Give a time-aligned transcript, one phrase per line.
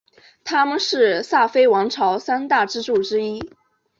[0.43, 3.51] 他们是萨非王朝三大支柱之一。